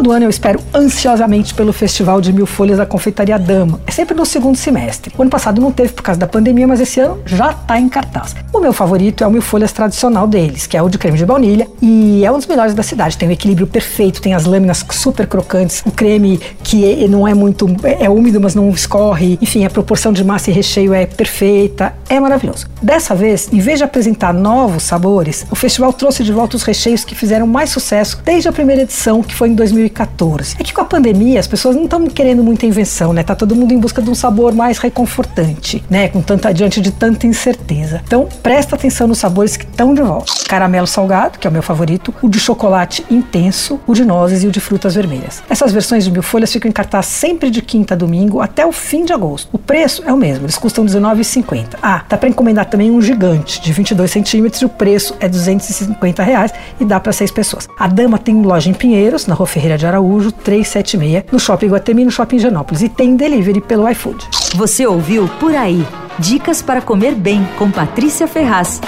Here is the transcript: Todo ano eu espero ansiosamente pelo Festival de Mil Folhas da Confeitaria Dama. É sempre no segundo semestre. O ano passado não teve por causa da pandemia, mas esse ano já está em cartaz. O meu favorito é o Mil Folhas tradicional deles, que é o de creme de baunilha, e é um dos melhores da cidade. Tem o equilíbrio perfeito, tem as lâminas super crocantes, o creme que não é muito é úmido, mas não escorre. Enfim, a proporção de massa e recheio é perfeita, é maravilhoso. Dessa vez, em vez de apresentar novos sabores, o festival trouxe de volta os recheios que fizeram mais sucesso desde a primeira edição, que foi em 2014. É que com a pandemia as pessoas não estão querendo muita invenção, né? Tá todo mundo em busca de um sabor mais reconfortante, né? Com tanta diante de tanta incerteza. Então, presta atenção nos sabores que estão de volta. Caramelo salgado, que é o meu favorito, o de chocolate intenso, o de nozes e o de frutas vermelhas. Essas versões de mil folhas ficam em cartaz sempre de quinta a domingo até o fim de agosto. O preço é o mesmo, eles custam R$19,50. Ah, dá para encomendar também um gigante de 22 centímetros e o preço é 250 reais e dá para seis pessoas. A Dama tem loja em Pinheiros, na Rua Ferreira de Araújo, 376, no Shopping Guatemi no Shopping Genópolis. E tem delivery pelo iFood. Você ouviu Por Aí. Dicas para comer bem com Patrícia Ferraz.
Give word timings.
Todo 0.00 0.12
ano 0.12 0.24
eu 0.24 0.30
espero 0.30 0.58
ansiosamente 0.74 1.52
pelo 1.52 1.74
Festival 1.74 2.22
de 2.22 2.32
Mil 2.32 2.46
Folhas 2.46 2.78
da 2.78 2.86
Confeitaria 2.86 3.38
Dama. 3.38 3.78
É 3.86 3.90
sempre 3.90 4.16
no 4.16 4.24
segundo 4.24 4.56
semestre. 4.56 5.12
O 5.14 5.20
ano 5.20 5.30
passado 5.30 5.60
não 5.60 5.70
teve 5.70 5.92
por 5.92 6.02
causa 6.02 6.18
da 6.18 6.26
pandemia, 6.26 6.66
mas 6.66 6.80
esse 6.80 6.98
ano 7.00 7.20
já 7.26 7.50
está 7.50 7.78
em 7.78 7.86
cartaz. 7.86 8.34
O 8.50 8.60
meu 8.60 8.72
favorito 8.72 9.22
é 9.22 9.26
o 9.26 9.30
Mil 9.30 9.42
Folhas 9.42 9.72
tradicional 9.72 10.26
deles, 10.26 10.66
que 10.66 10.74
é 10.74 10.82
o 10.82 10.88
de 10.88 10.96
creme 10.96 11.18
de 11.18 11.26
baunilha, 11.26 11.68
e 11.82 12.24
é 12.24 12.32
um 12.32 12.38
dos 12.38 12.46
melhores 12.46 12.72
da 12.72 12.82
cidade. 12.82 13.18
Tem 13.18 13.28
o 13.28 13.30
equilíbrio 13.30 13.66
perfeito, 13.66 14.22
tem 14.22 14.32
as 14.32 14.46
lâminas 14.46 14.82
super 14.90 15.26
crocantes, 15.26 15.82
o 15.84 15.90
creme 15.90 16.40
que 16.64 17.06
não 17.06 17.28
é 17.28 17.34
muito 17.34 17.66
é 18.00 18.08
úmido, 18.08 18.40
mas 18.40 18.54
não 18.54 18.70
escorre. 18.70 19.38
Enfim, 19.42 19.66
a 19.66 19.70
proporção 19.70 20.14
de 20.14 20.24
massa 20.24 20.50
e 20.50 20.54
recheio 20.54 20.94
é 20.94 21.04
perfeita, 21.04 21.92
é 22.08 22.18
maravilhoso. 22.18 22.66
Dessa 22.80 23.14
vez, 23.14 23.50
em 23.52 23.58
vez 23.58 23.76
de 23.76 23.84
apresentar 23.84 24.32
novos 24.32 24.82
sabores, 24.82 25.44
o 25.50 25.54
festival 25.54 25.92
trouxe 25.92 26.24
de 26.24 26.32
volta 26.32 26.56
os 26.56 26.62
recheios 26.62 27.04
que 27.04 27.14
fizeram 27.14 27.46
mais 27.46 27.68
sucesso 27.68 28.18
desde 28.24 28.48
a 28.48 28.52
primeira 28.52 28.80
edição, 28.80 29.22
que 29.22 29.34
foi 29.34 29.50
em 29.50 29.54
2014. 29.90 30.56
É 30.58 30.64
que 30.64 30.72
com 30.72 30.80
a 30.80 30.84
pandemia 30.84 31.38
as 31.38 31.46
pessoas 31.46 31.76
não 31.76 31.84
estão 31.84 32.06
querendo 32.06 32.42
muita 32.42 32.66
invenção, 32.66 33.12
né? 33.12 33.22
Tá 33.22 33.34
todo 33.34 33.54
mundo 33.54 33.72
em 33.72 33.78
busca 33.78 34.00
de 34.00 34.10
um 34.10 34.14
sabor 34.14 34.54
mais 34.54 34.78
reconfortante, 34.78 35.84
né? 35.90 36.08
Com 36.08 36.22
tanta 36.22 36.52
diante 36.52 36.80
de 36.80 36.90
tanta 36.90 37.26
incerteza. 37.26 38.00
Então, 38.06 38.28
presta 38.42 38.76
atenção 38.76 39.06
nos 39.06 39.18
sabores 39.18 39.56
que 39.56 39.64
estão 39.64 39.94
de 39.94 40.02
volta. 40.02 40.32
Caramelo 40.48 40.86
salgado, 40.86 41.38
que 41.38 41.46
é 41.46 41.50
o 41.50 41.52
meu 41.52 41.62
favorito, 41.62 42.14
o 42.22 42.28
de 42.28 42.40
chocolate 42.40 43.04
intenso, 43.10 43.80
o 43.86 43.94
de 43.94 44.04
nozes 44.04 44.42
e 44.42 44.46
o 44.46 44.50
de 44.50 44.60
frutas 44.60 44.94
vermelhas. 44.94 45.42
Essas 45.48 45.72
versões 45.72 46.04
de 46.04 46.10
mil 46.10 46.22
folhas 46.22 46.52
ficam 46.52 46.68
em 46.68 46.72
cartaz 46.72 47.06
sempre 47.06 47.50
de 47.50 47.62
quinta 47.62 47.94
a 47.94 47.96
domingo 47.96 48.40
até 48.40 48.64
o 48.64 48.72
fim 48.72 49.04
de 49.04 49.12
agosto. 49.12 49.48
O 49.52 49.58
preço 49.58 50.02
é 50.06 50.12
o 50.12 50.16
mesmo, 50.16 50.44
eles 50.46 50.56
custam 50.56 50.84
R$19,50. 50.84 51.76
Ah, 51.82 52.02
dá 52.08 52.16
para 52.16 52.28
encomendar 52.28 52.66
também 52.66 52.90
um 52.90 53.00
gigante 53.00 53.60
de 53.60 53.72
22 53.72 54.10
centímetros 54.10 54.62
e 54.62 54.64
o 54.64 54.68
preço 54.68 55.14
é 55.20 55.28
250 55.28 56.22
reais 56.22 56.52
e 56.78 56.84
dá 56.84 56.98
para 56.98 57.12
seis 57.12 57.30
pessoas. 57.30 57.68
A 57.78 57.86
Dama 57.86 58.18
tem 58.18 58.40
loja 58.42 58.68
em 58.68 58.74
Pinheiros, 58.74 59.26
na 59.26 59.34
Rua 59.34 59.46
Ferreira 59.46 59.69
de 59.76 59.86
Araújo, 59.86 60.32
376, 60.32 61.24
no 61.32 61.38
Shopping 61.38 61.68
Guatemi 61.68 62.04
no 62.04 62.10
Shopping 62.10 62.38
Genópolis. 62.38 62.82
E 62.82 62.88
tem 62.88 63.16
delivery 63.16 63.60
pelo 63.60 63.88
iFood. 63.88 64.24
Você 64.54 64.86
ouviu 64.86 65.28
Por 65.38 65.54
Aí. 65.54 65.84
Dicas 66.18 66.60
para 66.60 66.82
comer 66.82 67.14
bem 67.14 67.46
com 67.58 67.70
Patrícia 67.70 68.26
Ferraz. 68.26 68.80